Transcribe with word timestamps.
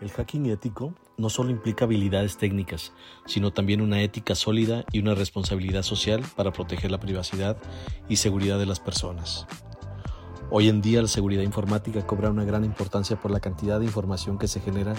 El 0.00 0.10
hacking 0.10 0.46
ético 0.46 0.92
no 1.16 1.30
solo 1.30 1.50
implica 1.50 1.84
habilidades 1.84 2.36
técnicas, 2.36 2.92
sino 3.26 3.52
también 3.52 3.80
una 3.80 4.02
ética 4.02 4.34
sólida 4.34 4.84
y 4.92 4.98
una 4.98 5.14
responsabilidad 5.14 5.82
social 5.82 6.22
para 6.36 6.52
proteger 6.52 6.90
la 6.90 6.98
privacidad 6.98 7.56
y 8.08 8.16
seguridad 8.16 8.58
de 8.58 8.66
las 8.66 8.80
personas. 8.80 9.46
Hoy 10.50 10.68
en 10.68 10.82
día 10.82 11.00
la 11.00 11.08
seguridad 11.08 11.42
informática 11.42 12.06
cobra 12.06 12.30
una 12.30 12.44
gran 12.44 12.64
importancia 12.64 13.16
por 13.16 13.30
la 13.30 13.40
cantidad 13.40 13.80
de 13.80 13.86
información 13.86 14.38
que 14.38 14.48
se 14.48 14.60
genera 14.60 14.94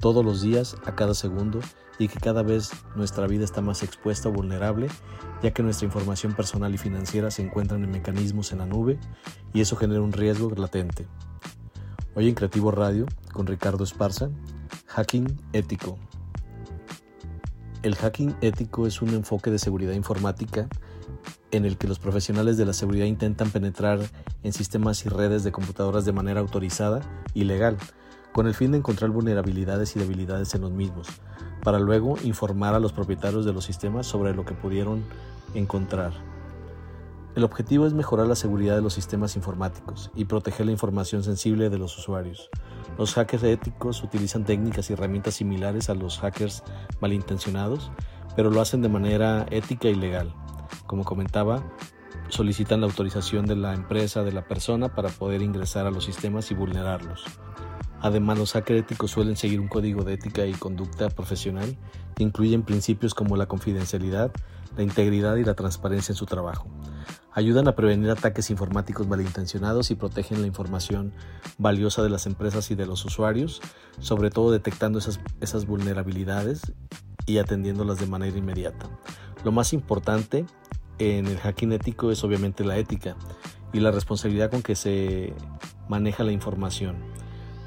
todos 0.00 0.24
los 0.24 0.42
días, 0.42 0.76
a 0.84 0.94
cada 0.94 1.14
segundo, 1.14 1.60
y 1.98 2.08
que 2.08 2.20
cada 2.20 2.42
vez 2.42 2.70
nuestra 2.94 3.26
vida 3.26 3.44
está 3.44 3.62
más 3.62 3.82
expuesta 3.82 4.28
o 4.28 4.32
vulnerable, 4.32 4.88
ya 5.42 5.52
que 5.52 5.62
nuestra 5.62 5.86
información 5.86 6.34
personal 6.34 6.74
y 6.74 6.78
financiera 6.78 7.30
se 7.30 7.42
encuentran 7.42 7.82
en 7.84 7.90
mecanismos 7.90 8.52
en 8.52 8.58
la 8.58 8.66
nube 8.66 8.98
y 9.54 9.60
eso 9.60 9.76
genera 9.76 10.02
un 10.02 10.12
riesgo 10.12 10.50
latente. 10.50 11.06
Hoy 12.14 12.28
en 12.28 12.34
Creativo 12.34 12.70
Radio, 12.70 13.06
con 13.32 13.46
Ricardo 13.46 13.84
Esparza, 13.84 14.28
Hacking 14.86 15.34
Ético. 15.54 15.98
El 17.82 17.94
hacking 17.94 18.36
ético 18.42 18.86
es 18.86 19.00
un 19.00 19.08
enfoque 19.14 19.50
de 19.50 19.58
seguridad 19.58 19.94
informática 19.94 20.68
en 21.52 21.64
el 21.64 21.78
que 21.78 21.88
los 21.88 21.98
profesionales 21.98 22.58
de 22.58 22.66
la 22.66 22.74
seguridad 22.74 23.06
intentan 23.06 23.48
penetrar 23.50 23.98
en 24.42 24.52
sistemas 24.52 25.06
y 25.06 25.08
redes 25.08 25.42
de 25.42 25.52
computadoras 25.52 26.04
de 26.04 26.12
manera 26.12 26.40
autorizada 26.40 27.00
y 27.32 27.44
legal, 27.44 27.78
con 28.34 28.46
el 28.46 28.52
fin 28.52 28.72
de 28.72 28.78
encontrar 28.78 29.10
vulnerabilidades 29.10 29.96
y 29.96 29.98
debilidades 29.98 30.54
en 30.54 30.60
los 30.60 30.70
mismos, 30.70 31.08
para 31.62 31.78
luego 31.78 32.16
informar 32.24 32.74
a 32.74 32.78
los 32.78 32.92
propietarios 32.92 33.46
de 33.46 33.54
los 33.54 33.64
sistemas 33.64 34.06
sobre 34.06 34.34
lo 34.34 34.44
que 34.44 34.52
pudieron 34.52 35.02
encontrar. 35.54 36.12
El 37.34 37.44
objetivo 37.44 37.86
es 37.86 37.94
mejorar 37.94 38.26
la 38.26 38.34
seguridad 38.34 38.76
de 38.76 38.82
los 38.82 38.92
sistemas 38.92 39.36
informáticos 39.36 40.10
y 40.14 40.26
proteger 40.26 40.66
la 40.66 40.72
información 40.72 41.24
sensible 41.24 41.70
de 41.70 41.78
los 41.78 41.96
usuarios. 41.96 42.50
Los 42.98 43.14
hackers 43.14 43.42
éticos 43.44 44.02
utilizan 44.02 44.44
técnicas 44.44 44.90
y 44.90 44.92
herramientas 44.92 45.36
similares 45.36 45.88
a 45.88 45.94
los 45.94 46.18
hackers 46.18 46.62
malintencionados, 47.00 47.90
pero 48.36 48.50
lo 48.50 48.60
hacen 48.60 48.82
de 48.82 48.90
manera 48.90 49.46
ética 49.50 49.88
y 49.88 49.94
legal. 49.94 50.34
Como 50.86 51.04
comentaba, 51.04 51.64
solicitan 52.28 52.82
la 52.82 52.86
autorización 52.86 53.46
de 53.46 53.56
la 53.56 53.72
empresa, 53.72 54.22
de 54.24 54.32
la 54.32 54.46
persona, 54.46 54.94
para 54.94 55.08
poder 55.08 55.40
ingresar 55.40 55.86
a 55.86 55.90
los 55.90 56.04
sistemas 56.04 56.50
y 56.50 56.54
vulnerarlos. 56.54 57.24
Además, 58.02 58.36
los 58.36 58.52
hackers 58.52 58.80
éticos 58.80 59.10
suelen 59.10 59.36
seguir 59.36 59.58
un 59.58 59.68
código 59.68 60.04
de 60.04 60.14
ética 60.14 60.44
y 60.44 60.52
conducta 60.52 61.08
profesional 61.08 61.78
que 62.14 62.24
incluyen 62.24 62.62
principios 62.62 63.14
como 63.14 63.36
la 63.36 63.46
confidencialidad, 63.46 64.32
la 64.76 64.82
integridad 64.82 65.36
y 65.36 65.44
la 65.44 65.54
transparencia 65.54 66.12
en 66.12 66.16
su 66.16 66.26
trabajo. 66.26 66.66
Ayudan 67.34 67.66
a 67.66 67.74
prevenir 67.74 68.10
ataques 68.10 68.50
informáticos 68.50 69.08
malintencionados 69.08 69.90
y 69.90 69.94
protegen 69.94 70.42
la 70.42 70.46
información 70.46 71.12
valiosa 71.56 72.02
de 72.02 72.10
las 72.10 72.26
empresas 72.26 72.70
y 72.70 72.74
de 72.74 72.84
los 72.84 73.04
usuarios, 73.06 73.62
sobre 74.00 74.30
todo 74.30 74.50
detectando 74.50 74.98
esas, 74.98 75.18
esas 75.40 75.66
vulnerabilidades 75.66 76.72
y 77.24 77.38
atendiéndolas 77.38 77.98
de 77.98 78.06
manera 78.06 78.36
inmediata. 78.36 78.90
Lo 79.44 79.52
más 79.52 79.72
importante 79.72 80.44
en 80.98 81.26
el 81.26 81.38
hacking 81.38 81.72
ético 81.72 82.10
es 82.10 82.22
obviamente 82.22 82.64
la 82.64 82.76
ética 82.76 83.16
y 83.72 83.80
la 83.80 83.90
responsabilidad 83.90 84.50
con 84.50 84.62
que 84.62 84.74
se 84.74 85.32
maneja 85.88 86.24
la 86.24 86.32
información. 86.32 86.96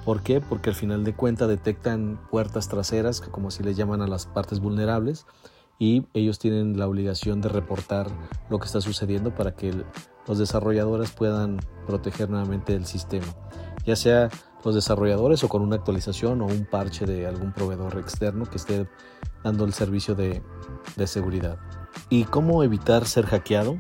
¿Por 0.06 0.22
qué? 0.22 0.42
Porque 0.42 0.70
al 0.70 0.76
final 0.76 1.04
de 1.04 1.16
cuentas 1.16 1.48
detectan 1.48 2.20
puertas 2.30 2.70
traseras, 2.70 3.22
como 3.22 3.48
así 3.48 3.64
les 3.64 3.76
llaman 3.76 4.04
a 4.04 4.08
las 4.08 4.28
partes 4.28 4.60
vulnerables, 4.60 5.26
y 5.78 6.06
ellos 6.14 6.40
tienen 6.40 6.78
la 6.78 6.88
obligación 6.88 7.42
de 7.42 7.50
reportar 7.50 8.08
lo 8.50 8.60
que 8.60 8.66
está 8.66 8.82
sucediendo 8.82 9.34
para 9.36 9.56
que 9.56 9.74
los 10.28 10.40
desarrolladores 10.40 11.12
puedan 11.12 11.60
proteger 11.86 12.30
nuevamente 12.30 12.74
el 12.74 12.86
sistema, 12.86 13.28
ya 13.86 13.96
sea 13.96 14.30
los 14.64 14.74
desarrolladores 14.74 15.44
o 15.44 15.50
con 15.50 15.62
una 15.62 15.76
actualización 15.76 16.42
o 16.42 16.46
un 16.46 16.66
parche 16.66 17.06
de 17.06 17.28
algún 17.28 17.52
proveedor 17.52 18.00
externo 18.00 18.46
que 18.46 18.58
esté 18.58 18.88
dando 19.44 19.66
el 19.66 19.74
servicio 19.74 20.16
de, 20.16 20.42
de 20.96 21.08
seguridad. 21.08 21.60
¿Y 22.10 22.24
cómo 22.24 22.64
evitar 22.64 23.06
ser 23.06 23.26
hackeado? 23.26 23.78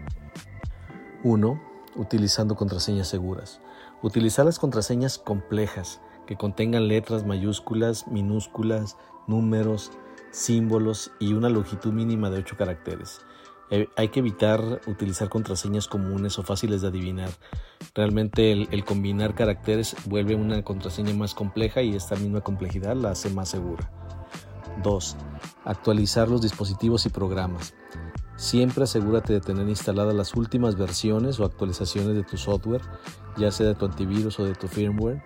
1. 1.23 1.61
Utilizando 1.95 2.55
contraseñas 2.55 3.07
seguras. 3.07 3.61
Utilizar 4.03 4.45
las 4.45 4.59
contraseñas 4.59 5.17
complejas 5.17 6.01
que 6.27 6.35
contengan 6.35 6.87
letras 6.87 7.25
mayúsculas, 7.25 8.07
minúsculas, 8.07 8.97
números, 9.27 9.91
símbolos 10.35 11.11
y 11.17 11.33
una 11.33 11.49
longitud 11.49 11.93
mínima 11.93 12.29
de 12.29 12.39
8 12.39 12.57
caracteres. 12.57 13.21
Eh, 13.71 13.87
hay 13.95 14.09
que 14.09 14.19
evitar 14.19 14.81
utilizar 14.85 15.29
contraseñas 15.29 15.87
comunes 15.87 16.37
o 16.37 16.43
fáciles 16.43 16.81
de 16.81 16.89
adivinar. 16.89 17.29
Realmente 17.95 18.51
el, 18.51 18.83
combinar 18.83 19.33
caracteres 19.33 19.95
vuelve 20.05 20.35
una 20.35 20.61
contraseña 20.61 21.13
más 21.13 21.33
compleja 21.33 21.81
y 21.81 21.95
esta 21.95 22.15
misma 22.17 22.41
complejidad 22.41 22.95
la 22.95 23.11
hace 23.11 23.29
más 23.29 23.49
segura. 23.49 23.89
2. 24.83 25.15
Actualizar 25.63 26.27
los 26.27 26.41
dispositivos 26.41 27.05
y 27.05 27.09
programas. 27.09 27.73
Siempre 28.35 28.83
asegúrate 28.83 29.31
de 29.31 29.39
tener 29.39 29.69
instaladas 29.69 30.13
las 30.13 30.35
últimas 30.35 30.75
versiones 30.75 31.39
o 31.39 31.45
actualizaciones 31.45 32.13
de 32.13 32.23
tu 32.23 32.37
software, 32.37 32.81
ya 33.37 33.51
sea 33.51 33.67
de 33.67 33.75
tu 33.75 33.85
antivirus 33.85 34.37
o 34.41 34.43
de 34.43 34.53
tu 34.53 34.67
firmware, 34.67 35.23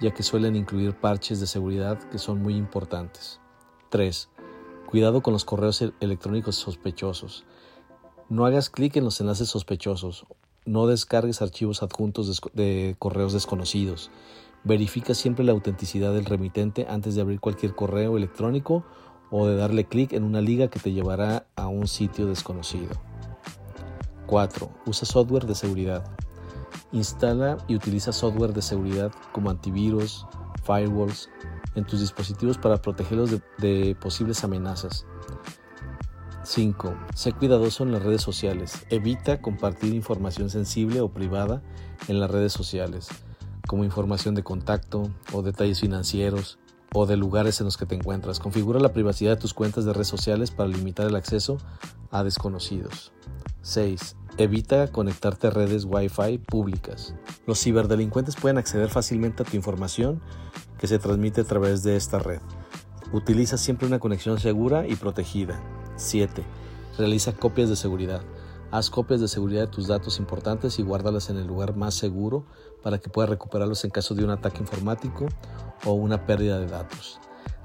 ya 0.00 0.12
que 0.14 0.22
suelen 0.22 0.56
incluir 0.56 0.94
parches 0.94 1.40
de 1.40 1.46
seguridad 1.46 1.98
que 2.08 2.18
son 2.18 2.40
muy 2.40 2.56
importantes. 2.56 3.38
3. 3.90 4.30
Cuidado 4.96 5.20
con 5.20 5.34
los 5.34 5.44
correos 5.44 5.82
e-, 5.82 5.92
electrónicos 6.00 6.56
sospechosos. 6.56 7.44
No 8.30 8.46
hagas 8.46 8.70
clic 8.70 8.96
en 8.96 9.04
los 9.04 9.20
enlaces 9.20 9.46
sospechosos. 9.46 10.24
No 10.64 10.86
descargues 10.86 11.42
archivos 11.42 11.82
adjuntos 11.82 12.40
de 12.54 12.96
correos 12.98 13.34
desconocidos. 13.34 14.10
Verifica 14.64 15.12
siempre 15.12 15.44
la 15.44 15.52
autenticidad 15.52 16.14
del 16.14 16.24
remitente 16.24 16.86
antes 16.88 17.14
de 17.14 17.20
abrir 17.20 17.40
cualquier 17.40 17.74
correo 17.74 18.16
electrónico 18.16 18.86
o 19.30 19.46
de 19.46 19.56
darle 19.56 19.84
clic 19.84 20.14
en 20.14 20.24
una 20.24 20.40
liga 20.40 20.68
que 20.68 20.80
te 20.80 20.94
llevará 20.94 21.46
a 21.56 21.68
un 21.68 21.88
sitio 21.88 22.24
desconocido. 22.24 22.94
4. 24.24 24.70
Usa 24.86 25.06
software 25.06 25.44
de 25.44 25.56
seguridad. 25.56 26.10
Instala 26.92 27.58
y 27.68 27.74
utiliza 27.74 28.12
software 28.12 28.52
de 28.52 28.62
seguridad 28.62 29.12
como 29.32 29.50
antivirus, 29.50 30.26
firewalls, 30.64 31.28
en 31.74 31.84
tus 31.84 32.00
dispositivos 32.00 32.58
para 32.58 32.80
protegerlos 32.80 33.30
de, 33.58 33.96
posibles 34.00 34.42
amenazas. 34.44 35.06
5. 36.42 36.94
Sé 37.14 37.32
cuidadoso 37.32 37.82
en 37.82 37.92
las 37.92 38.02
redes 38.02 38.22
sociales. 38.22 38.86
Evita 38.88 39.42
compartir 39.42 39.94
información 39.94 40.48
sensible 40.48 41.00
o 41.00 41.10
privada 41.10 41.62
en 42.08 42.20
las 42.20 42.30
redes 42.30 42.52
sociales, 42.52 43.08
como 43.66 43.84
información 43.84 44.34
de 44.34 44.44
contacto 44.44 45.10
o 45.32 45.42
detalles 45.42 45.80
financieros 45.80 46.58
o 46.92 47.06
de 47.06 47.16
lugares 47.16 47.60
en 47.60 47.66
los 47.66 47.76
que 47.76 47.86
te 47.86 47.94
encuentras. 47.94 48.40
Configura 48.40 48.80
la 48.80 48.92
privacidad 48.92 49.32
de 49.32 49.40
tus 49.40 49.54
cuentas 49.54 49.84
de 49.84 49.92
redes 49.92 50.08
sociales 50.08 50.50
para 50.50 50.68
limitar 50.68 51.06
el 51.06 51.16
acceso 51.16 51.58
a 52.10 52.24
desconocidos. 52.24 53.12
6. 53.62 54.16
Evita 54.38 54.88
conectarte 54.88 55.46
a 55.46 55.50
redes 55.50 55.84
Wi-Fi 55.84 56.38
públicas. 56.38 57.14
Los 57.46 57.60
ciberdelincuentes 57.60 58.36
pueden 58.36 58.58
acceder 58.58 58.90
fácilmente 58.90 59.42
a 59.42 59.46
tu 59.46 59.56
información 59.56 60.20
que 60.78 60.86
se 60.86 60.98
transmite 60.98 61.40
a 61.40 61.44
través 61.44 61.82
de 61.82 61.96
esta 61.96 62.18
red. 62.18 62.40
Utiliza 63.12 63.56
siempre 63.56 63.86
una 63.86 63.98
conexión 63.98 64.38
segura 64.38 64.86
y 64.86 64.96
protegida. 64.96 65.60
7. 65.96 66.42
Realiza 66.98 67.32
copias 67.32 67.68
de 67.68 67.76
seguridad. 67.76 68.22
Haz 68.70 68.90
copias 68.90 69.20
de 69.20 69.28
seguridad 69.28 69.62
de 69.62 69.66
tus 69.68 69.86
datos 69.86 70.18
importantes 70.18 70.78
y 70.78 70.82
guárdalas 70.82 71.30
en 71.30 71.36
el 71.36 71.46
lugar 71.46 71.76
más 71.76 71.94
seguro 71.94 72.44
para 72.82 72.98
que 72.98 73.08
puedas 73.08 73.30
recuperarlos 73.30 73.84
en 73.84 73.90
caso 73.90 74.14
de 74.14 74.24
un 74.24 74.30
ataque 74.30 74.58
informático 74.58 75.26
o 75.84 75.92
una 75.92 76.26
pérdida 76.26 76.58
de 76.58 76.66
datos. 76.66 77.20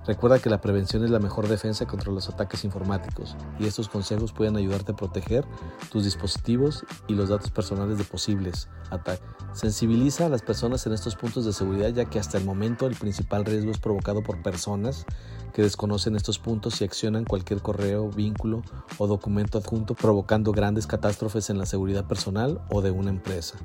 Recuerda 0.05 0.39
que 0.39 0.49
la 0.49 0.61
prevención 0.61 1.03
es 1.03 1.11
la 1.11 1.19
mejor 1.19 1.47
defensa 1.47 1.85
contra 1.85 2.11
los 2.11 2.27
ataques 2.27 2.63
informáticos 2.63 3.35
y 3.59 3.67
estos 3.67 3.87
consejos 3.87 4.33
pueden 4.33 4.57
ayudarte 4.57 4.93
a 4.93 4.95
proteger 4.95 5.45
tus 5.91 6.05
dispositivos 6.05 6.83
y 7.07 7.13
los 7.13 7.29
datos 7.29 7.51
personales 7.51 7.99
de 7.99 8.03
posibles 8.03 8.67
ataques. 8.89 9.23
Sensibiliza 9.53 10.25
a 10.25 10.29
las 10.29 10.41
personas 10.41 10.87
en 10.87 10.93
estos 10.93 11.15
puntos 11.15 11.45
de 11.45 11.53
seguridad 11.53 11.89
ya 11.89 12.05
que 12.05 12.17
hasta 12.17 12.39
el 12.39 12.45
momento 12.45 12.87
el 12.87 12.95
principal 12.95 13.45
riesgo 13.45 13.69
es 13.69 13.77
provocado 13.77 14.23
por 14.23 14.41
personas 14.41 15.05
que 15.53 15.61
desconocen 15.61 16.15
estos 16.15 16.39
puntos 16.39 16.81
y 16.81 16.83
accionan 16.83 17.25
cualquier 17.25 17.61
correo, 17.61 18.09
vínculo 18.09 18.63
o 18.97 19.05
documento 19.05 19.59
adjunto 19.59 19.93
provocando 19.93 20.51
grandes 20.51 20.87
catástrofes 20.87 21.51
en 21.51 21.59
la 21.59 21.67
seguridad 21.67 22.07
personal 22.07 22.61
o 22.71 22.81
de 22.81 22.89
una 22.89 23.11
empresa. 23.11 23.57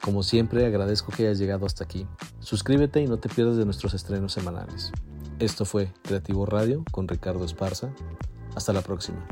Como 0.00 0.22
siempre 0.22 0.64
agradezco 0.64 1.12
que 1.12 1.24
hayas 1.24 1.38
llegado 1.38 1.66
hasta 1.66 1.84
aquí. 1.84 2.06
Suscríbete 2.40 3.02
y 3.02 3.06
no 3.06 3.18
te 3.18 3.28
pierdas 3.28 3.56
de 3.56 3.64
nuestros 3.64 3.92
estrenos 3.92 4.32
semanales. 4.32 4.92
Esto 5.38 5.64
fue 5.64 5.92
Creativo 6.02 6.46
Radio 6.46 6.84
con 6.90 7.06
Ricardo 7.06 7.44
Esparza. 7.44 7.90
Hasta 8.56 8.72
la 8.72 8.82
próxima. 8.82 9.24